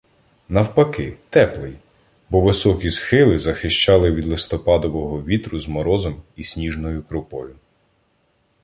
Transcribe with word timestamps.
Навпаки- 0.49 1.17
теплий, 1.29 1.73
бо 2.29 2.41
високі 2.41 2.91
схили 2.91 3.37
захищали 3.37 4.11
від 4.11 4.25
листопадового 4.27 5.23
вітру 5.23 5.59
з 5.59 5.67
морозом 5.67 6.21
і 6.35 6.43
сніжною 6.43 7.03
крупою. 7.03 7.55